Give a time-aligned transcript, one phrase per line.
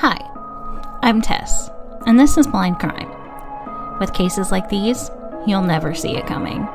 [0.00, 0.18] Hi,
[1.00, 1.70] I'm Tess,
[2.04, 3.08] and this is Blind Crime.
[3.98, 5.10] With cases like these,
[5.46, 6.68] you'll never see it coming.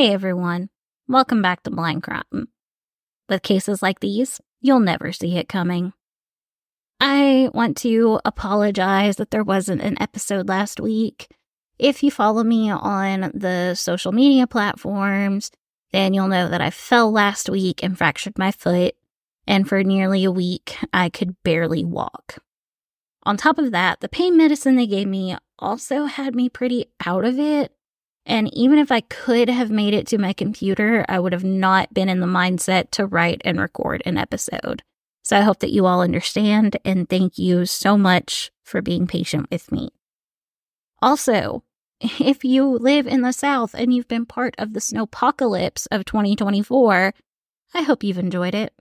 [0.00, 0.70] Hey everyone,
[1.08, 2.48] welcome back to Blind Crime.
[3.28, 5.92] With cases like these, you'll never see it coming.
[6.98, 11.28] I want to apologize that there wasn't an episode last week.
[11.78, 15.50] If you follow me on the social media platforms,
[15.92, 18.94] then you'll know that I fell last week and fractured my foot,
[19.46, 22.38] and for nearly a week, I could barely walk.
[23.24, 27.26] On top of that, the pain medicine they gave me also had me pretty out
[27.26, 27.74] of it
[28.30, 31.92] and even if I could have made it to my computer, I would have not
[31.92, 34.84] been in the mindset to write and record an episode.
[35.24, 39.50] So I hope that you all understand and thank you so much for being patient
[39.50, 39.90] with me.
[41.02, 41.64] Also,
[42.00, 47.12] if you live in the South and you've been part of the snowpocalypse of 2024,
[47.74, 48.72] I hope you've enjoyed it.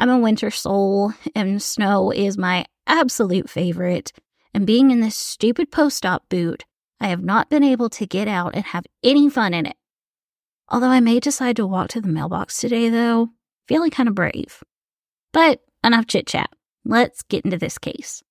[0.00, 4.12] I'm a winter soul, and snow is my absolute favorite.
[4.52, 6.64] And being in this stupid post op boot
[7.00, 9.76] I have not been able to get out and have any fun in it.
[10.68, 13.30] Although I may decide to walk to the mailbox today, though,
[13.68, 14.62] feeling kind of brave.
[15.32, 16.50] But enough chit chat.
[16.84, 18.22] Let's get into this case.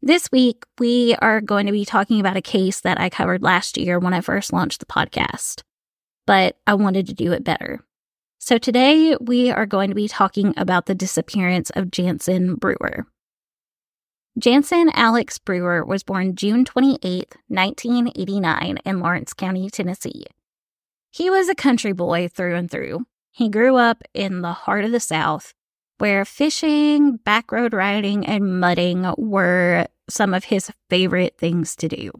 [0.00, 3.76] This week, we are going to be talking about a case that I covered last
[3.76, 5.62] year when I first launched the podcast,
[6.26, 7.80] but I wanted to do it better.
[8.38, 13.06] So today, we are going to be talking about the disappearance of Janson Brewer.
[14.38, 20.26] Janson Alex Brewer was born June 28, 1989, in Lawrence County, Tennessee.
[21.10, 23.06] He was a country boy through and through.
[23.32, 25.54] He grew up in the heart of the South,
[25.98, 32.12] where fishing, backroad riding, and mudding were some of his favorite things to do.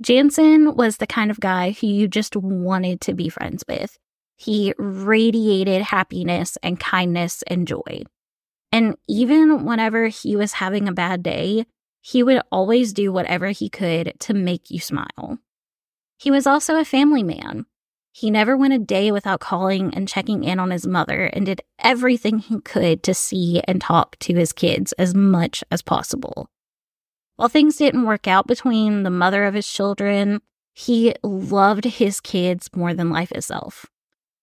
[0.00, 3.98] Janson was the kind of guy who you just wanted to be friends with.
[4.36, 8.04] He radiated happiness and kindness and joy.
[8.72, 11.66] And even whenever he was having a bad day,
[12.00, 15.38] he would always do whatever he could to make you smile.
[16.18, 17.66] He was also a family man.
[18.12, 21.62] He never went a day without calling and checking in on his mother and did
[21.78, 26.48] everything he could to see and talk to his kids as much as possible.
[27.36, 30.42] While things didn't work out between the mother of his children,
[30.74, 33.86] he loved his kids more than life itself.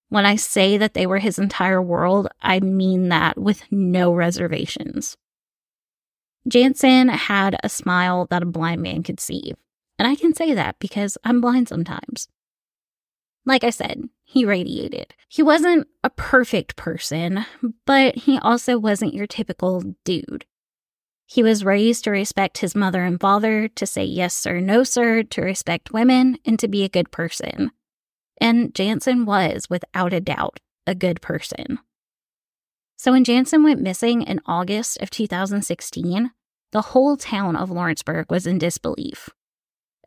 [0.09, 5.17] When I say that they were his entire world, I mean that with no reservations.
[6.47, 9.53] Janson had a smile that a blind man could see.
[9.99, 12.29] And I can say that because I'm blind sometimes.
[13.45, 15.13] Like I said, he radiated.
[15.29, 17.45] He wasn't a perfect person,
[17.85, 20.45] but he also wasn't your typical dude.
[21.25, 25.23] He was raised to respect his mother and father, to say yes sir, no sir,
[25.23, 27.71] to respect women, and to be a good person.
[28.39, 31.79] And Janson was, without a doubt, a good person.
[32.97, 36.31] So when Janson went missing in August of 2016,
[36.71, 39.29] the whole town of Lawrenceburg was in disbelief.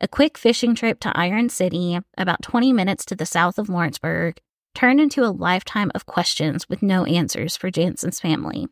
[0.01, 4.39] A quick fishing trip to Iron City, about 20 minutes to the south of Lawrenceburg,
[4.73, 8.67] turned into a lifetime of questions with no answers for Janson's family.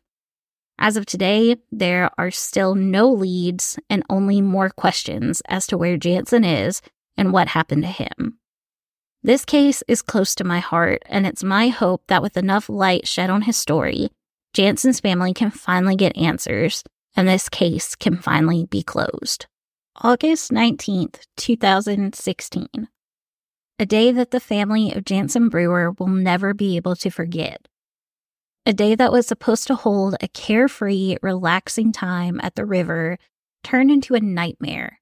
[0.80, 5.98] As of today, there are still no leads and only more questions as to where
[5.98, 6.82] Janson is
[7.18, 8.39] and what happened to him.
[9.22, 13.08] This case is close to my heart, and it's my hope that with enough light
[13.08, 14.10] shed on his story,
[14.54, 16.84] Janson's family can finally get answers
[17.16, 19.48] and this case can finally be closed.
[20.02, 22.88] August 19th, 2016.
[23.78, 27.68] A day that the family of Janson Brewer will never be able to forget.
[28.66, 33.18] A day that was supposed to hold a carefree, relaxing time at the river
[33.64, 34.99] turned into a nightmare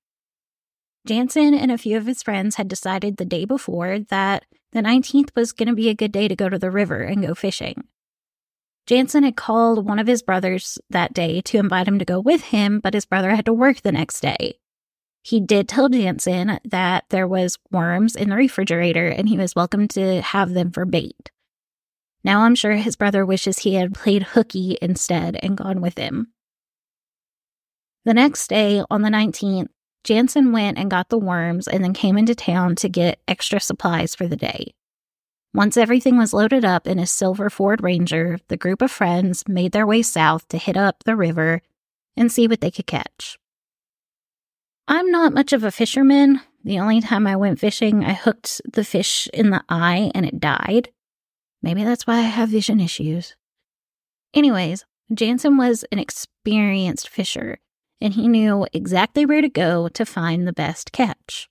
[1.07, 5.29] Janson and a few of his friends had decided the day before that the 19th
[5.35, 7.85] was going to be a good day to go to the river and go fishing.
[8.85, 12.41] Janson had called one of his brothers that day to invite him to go with
[12.41, 14.59] him, but his brother had to work the next day.
[15.23, 19.87] He did tell Janson that there was worms in the refrigerator and he was welcome
[19.89, 21.31] to have them for bait.
[22.23, 26.33] Now I'm sure his brother wishes he had played hooky instead and gone with him.
[28.05, 29.67] The next day, on the 19th,
[30.07, 34.15] Janson went and got the worms and then came into town to get extra supplies
[34.15, 34.73] for the day.
[35.53, 39.73] Once everything was loaded up in his silver Ford Ranger, the group of friends made
[39.73, 41.61] their way south to hit up the river
[42.15, 43.37] and see what they could catch.
[44.87, 46.39] I'm not much of a fisherman.
[46.63, 50.39] The only time I went fishing, I hooked the fish in the eye and it
[50.39, 50.87] died.
[51.61, 53.35] Maybe that's why I have vision issues.
[54.33, 57.59] Anyways, Janson was an experienced fisher,
[57.99, 61.49] and he knew exactly where to go to find the best catch.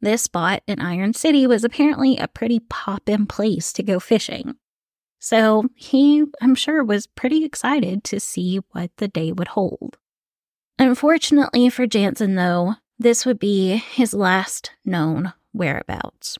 [0.00, 4.56] This spot in Iron City was apparently a pretty pop in place to go fishing.
[5.18, 9.96] So he, I'm sure, was pretty excited to see what the day would hold.
[10.78, 16.38] Unfortunately for Janson, though, this would be his last known whereabouts.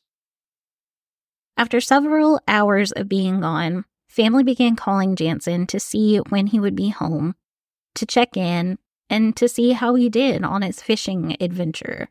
[1.57, 6.77] After several hours of being gone, family began calling Janson to see when he would
[6.77, 7.35] be home,
[7.97, 8.79] to check in,
[9.11, 12.09] and to see how he did on his fishing adventure.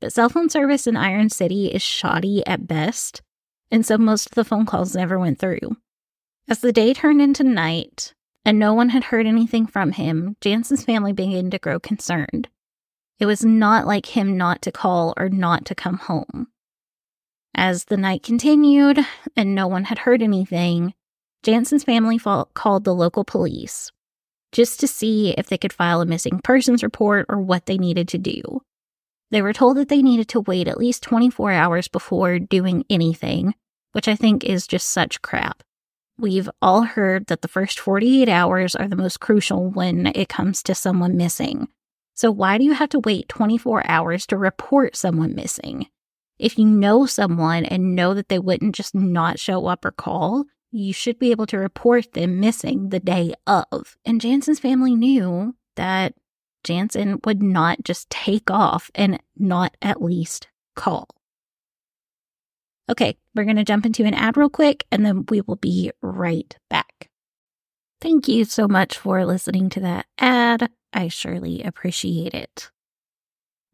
[0.00, 3.22] But cell phone service in Iron City is shoddy at best,
[3.70, 5.76] and so most of the phone calls never went through.
[6.48, 8.14] As the day turned into night,
[8.44, 12.48] and no one had heard anything from him, Janson's family began to grow concerned.
[13.18, 16.48] It was not like him not to call or not to come home.
[17.54, 18.98] As the night continued
[19.34, 20.92] and no one had heard anything,
[21.42, 23.90] Janson's family called the local police
[24.56, 28.08] just to see if they could file a missing persons report or what they needed
[28.08, 28.62] to do.
[29.30, 33.54] They were told that they needed to wait at least 24 hours before doing anything,
[33.92, 35.62] which I think is just such crap.
[36.16, 40.62] We've all heard that the first 48 hours are the most crucial when it comes
[40.62, 41.68] to someone missing.
[42.14, 45.88] So, why do you have to wait 24 hours to report someone missing?
[46.38, 50.46] If you know someone and know that they wouldn't just not show up or call,
[50.70, 53.96] you should be able to report them missing the day of.
[54.04, 56.14] And Janson's family knew that
[56.64, 61.08] Janson would not just take off and not at least call.
[62.88, 65.90] Okay, we're going to jump into an ad real quick and then we will be
[66.02, 67.10] right back.
[68.00, 70.70] Thank you so much for listening to that ad.
[70.92, 72.70] I surely appreciate it.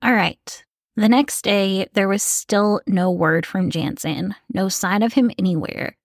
[0.03, 0.65] All right.
[0.97, 5.97] The next day, there was still no word from Janson, no sign of him anywhere.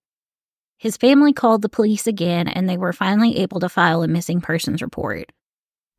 [0.78, 4.40] His family called the police again and they were finally able to file a missing
[4.40, 5.32] persons report.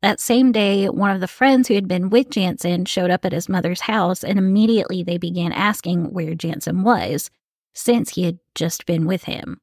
[0.02, 3.32] That same day, one of the friends who had been with Janson showed up at
[3.32, 7.30] his mother's house, and immediately they began asking where Janson was,
[7.74, 9.60] since he had just been with him.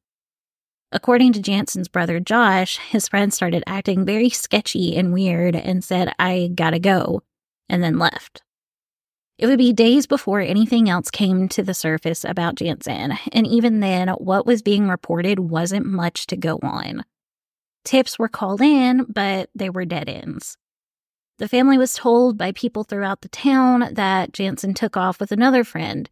[0.92, 6.14] According to Janson's brother Josh, his friend started acting very sketchy and weird and said,
[6.20, 7.22] I gotta go,
[7.68, 8.42] and then left.
[9.38, 13.78] It would be days before anything else came to the surface about Janson, and even
[13.78, 17.04] then, what was being reported wasn't much to go on.
[17.84, 20.56] Tips were called in, but they were dead ends.
[21.38, 25.62] The family was told by people throughout the town that Janson took off with another
[25.62, 26.10] friend,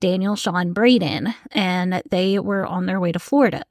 [0.00, 3.64] Daniel Shawn Braden, and they were on their way to Florida.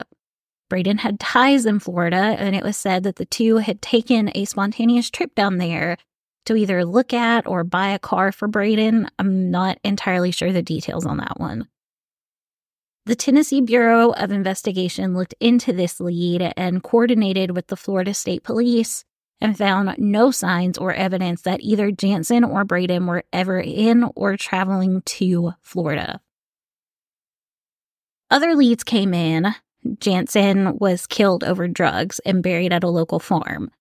[0.68, 4.44] Braden had ties in Florida, and it was said that the two had taken a
[4.44, 5.96] spontaneous trip down there
[6.48, 9.10] to either look at or buy a car for Braden.
[9.20, 11.68] I'm not entirely sure the details on that one.
[13.06, 18.44] The Tennessee Bureau of Investigation looked into this lead and coordinated with the Florida State
[18.44, 19.06] Police
[19.40, 24.36] and found no signs or evidence that either Janson or Braden were ever in or
[24.36, 26.20] traveling to Florida.
[28.30, 29.56] Other leads came in.
[30.00, 33.72] Janson was killed over drugs and buried at a local farm.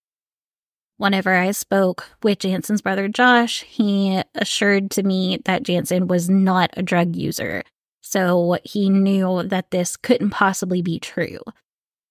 [0.98, 6.70] Whenever I spoke with Janson's brother Josh, he assured to me that Janson was not
[6.74, 7.62] a drug user
[8.08, 11.40] so he knew that this couldn't possibly be true.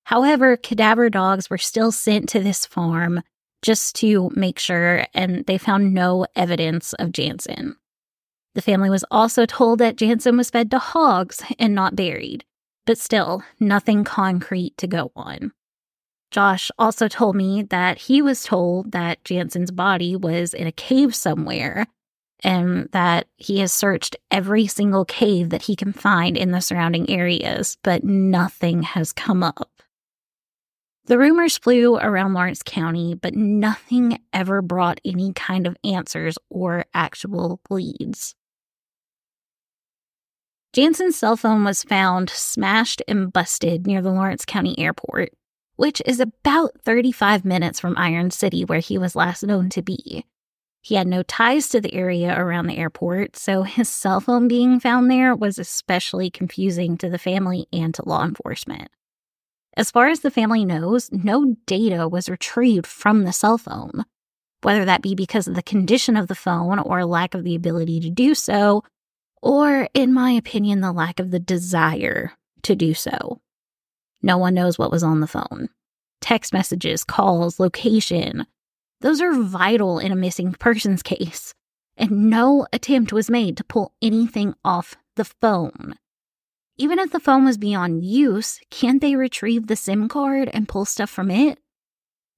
[0.04, 3.22] However, cadaver dogs were still sent to this farm
[3.62, 7.78] just to make sure, and they found no evidence of Janson.
[8.56, 12.44] The family was also told that Janson was fed to hogs and not buried,
[12.86, 15.54] but still, nothing concrete to go on.
[16.36, 21.16] Josh also told me that he was told that Janson's body was in a cave
[21.16, 21.88] somewhere
[22.44, 27.10] and that he has searched every single cave that he can find in the surrounding
[27.10, 29.82] areas, but nothing has come up.
[31.06, 36.84] The rumors flew around Lawrence County, but nothing ever brought any kind of answers or
[36.94, 38.36] actual leads.
[40.74, 45.30] Janson's cell phone was found smashed and busted near the Lawrence County Airport,
[45.76, 50.26] which is about 35 minutes from Iron City, where he was last known to be.
[50.82, 54.80] He had no ties to the area around the airport, so his cell phone being
[54.80, 58.90] found there was especially confusing to the family and to law enforcement.
[59.76, 64.06] As far as the family knows, no data was retrieved from the cell phone.
[64.62, 68.00] whether that be because of the condition of the phone or lack of the ability
[68.00, 68.84] to do so,
[69.42, 73.40] or, in my opinion, the lack of the desire to do so.
[74.26, 75.70] No one knows what was on the phone.
[76.20, 78.48] Text messages, calls, location,
[79.02, 81.54] those are vital in a missing persons case.
[81.96, 85.94] And no attempt was made to pull anything off the phone.
[86.76, 90.86] Even if the phone was beyond use, can't they retrieve the SIM card and pull
[90.86, 91.60] stuff from it?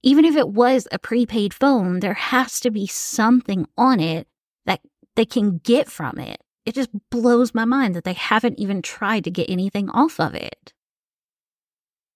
[0.04, 4.28] Even if it was a prepaid phone, there has to be something on it
[4.66, 4.82] that
[5.16, 6.42] they can get from it.
[6.66, 10.36] It just blows my mind that they haven't even tried to get anything off of
[10.36, 10.74] it.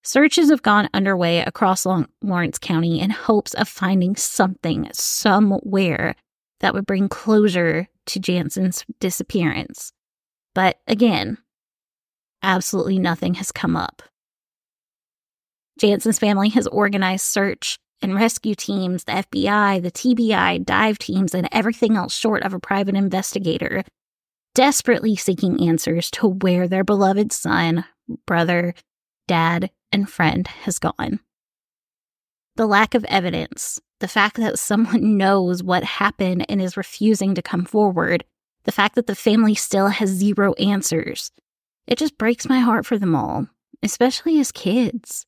[0.03, 6.15] Searches have gone underway across Lawrence County in hopes of finding something somewhere
[6.60, 9.93] that would bring closure to Janson's disappearance.
[10.55, 11.38] But again,
[12.41, 14.01] absolutely nothing has come up.
[15.79, 21.48] Janson's family has organized search and rescue teams, the FBI, the TBI, dive teams, and
[21.51, 23.84] everything else short of a private investigator,
[24.55, 27.86] desperately seeking answers to where their beloved son,
[28.25, 28.74] brother,
[29.27, 31.19] dad, and friend has gone.
[32.55, 37.41] The lack of evidence, the fact that someone knows what happened and is refusing to
[37.41, 38.24] come forward,
[38.63, 41.31] the fact that the family still has zero answers,
[41.88, 43.48] it just breaks my heart for them all,
[43.81, 45.25] especially as kids.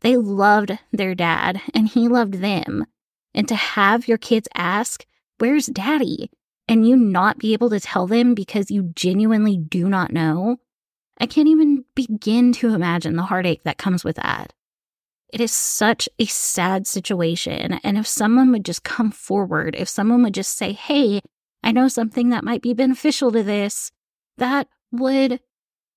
[0.00, 2.86] They loved their dad and he loved them.
[3.34, 5.06] And to have your kids ask,
[5.38, 6.30] Where's daddy?
[6.68, 10.58] and you not be able to tell them because you genuinely do not know,
[11.18, 14.52] I can't even begin to imagine the heartache that comes with that.
[15.32, 17.80] It is such a sad situation.
[17.84, 21.20] And if someone would just come forward, if someone would just say, Hey,
[21.62, 23.90] I know something that might be beneficial to this,
[24.38, 25.40] that would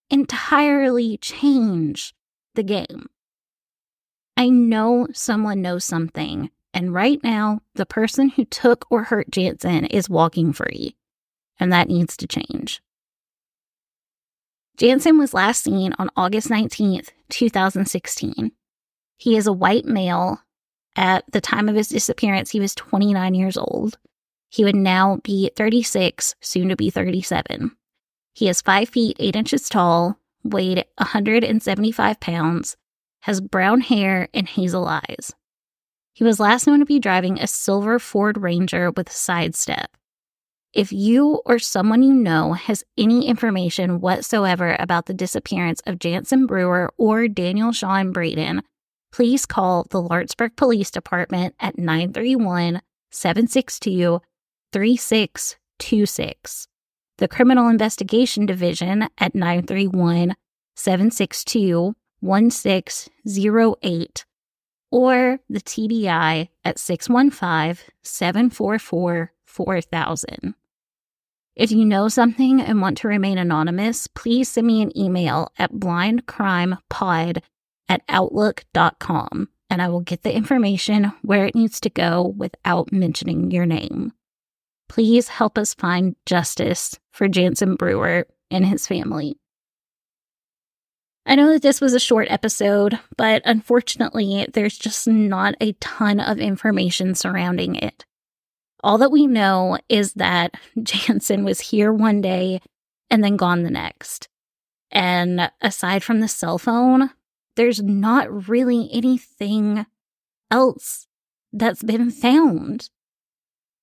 [0.09, 2.13] entirely change
[2.55, 3.07] the game.
[4.35, 9.85] I know someone knows something, and right now, the person who took or hurt Janson
[9.85, 10.95] is walking free,
[11.59, 12.81] and that needs to change.
[14.77, 18.51] Janson was last seen on August 19th, 2016.
[19.17, 20.43] He is a white male.
[20.95, 23.97] At the time of his disappearance, he was 29 years old.
[24.49, 27.75] He would now be 36, soon to be 37.
[28.33, 32.77] He is 5 feet 8 inches tall, weighed 175 pounds,
[33.21, 35.33] has brown hair and hazel eyes.
[36.13, 39.96] He was last known to be driving a silver Ford Ranger with a side step.
[40.77, 46.45] If you or someone you know has any information whatsoever about the disappearance of Janson
[46.45, 48.61] Brewer or Daniel Shawn Braden,
[49.11, 54.21] please call the Lawrenceburg Police Department at 931 762
[54.71, 56.67] 3626,
[57.17, 60.35] the Criminal Investigation Division at 931
[60.75, 64.25] 762 1608,
[64.91, 70.53] or the TBI at 615 744 4000.
[71.57, 75.73] If you know something and want to remain anonymous, please send me an email at
[75.73, 77.41] blindcrimepod
[77.89, 83.49] at outlook.com and I will get the information where it needs to go without mentioning
[83.49, 84.13] your name.
[84.87, 89.39] Please help us find justice for Janson Brewer and his family.
[91.25, 96.19] I know that this was a short episode, but unfortunately, there's just not a ton
[96.19, 98.05] of information surrounding it.
[98.83, 102.61] All that we know is that Janson was here one day
[103.09, 104.27] and then gone the next.
[104.91, 107.11] And aside from the cell phone,
[107.55, 109.85] there's not really anything
[110.51, 111.07] else
[111.51, 112.89] that's been found.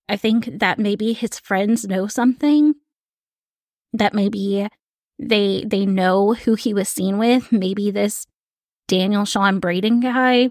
[0.08, 2.74] I think that maybe his friends know something.
[3.92, 4.68] That maybe
[5.18, 7.52] they they know who he was seen with.
[7.52, 8.26] Maybe this
[8.88, 10.50] Daniel Shawn Braden guy.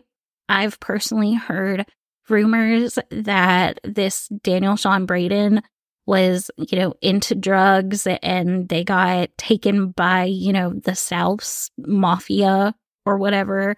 [0.50, 1.86] I've personally heard
[2.30, 5.62] rumors that this Daniel Shawn Braden
[6.06, 12.76] was, you know, into drugs and they got taken by, you know, the South's mafia
[13.06, 13.76] or whatever.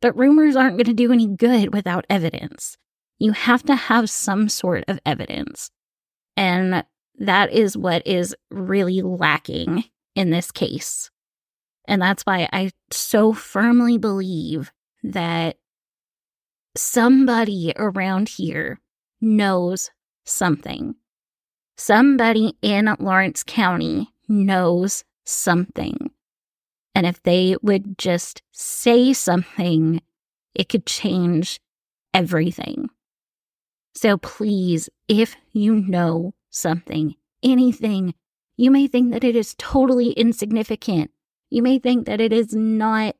[0.00, 2.76] But rumors aren't going to do any good without evidence.
[3.18, 5.70] You have to have some sort of evidence.
[6.36, 6.84] And
[7.18, 9.84] that is what is really lacking
[10.14, 11.10] in this case.
[11.88, 14.72] And that's why I so firmly believe
[15.02, 15.56] that
[16.78, 18.80] somebody around here
[19.20, 19.90] knows
[20.24, 20.94] something.
[21.76, 26.10] Somebody in Lawrence County knows something.
[26.94, 30.00] And if they would just say something,
[30.54, 31.60] it could change
[32.14, 32.88] everything.
[33.94, 38.14] So please, if you know something, anything,
[38.56, 41.10] you may think that it is totally insignificant.
[41.50, 43.16] You may think that it is not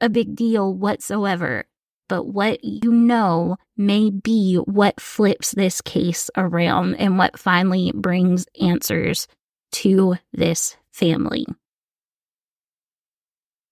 [0.00, 1.66] a big deal whatsoever.
[2.10, 8.46] But what you know may be what flips this case around and what finally brings
[8.60, 9.28] answers
[9.70, 11.46] to this family.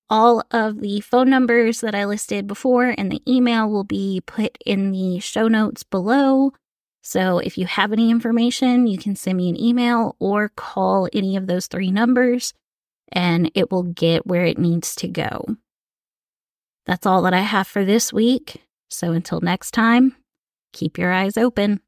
[0.09, 4.57] All of the phone numbers that I listed before and the email will be put
[4.65, 6.53] in the show notes below.
[7.03, 11.37] So if you have any information, you can send me an email or call any
[11.37, 12.55] of those three numbers
[13.11, 15.45] and it will get where it needs to go.
[16.89, 18.63] That's all that I have for this week.
[18.89, 20.17] So until next time,
[20.73, 21.81] keep your eyes open.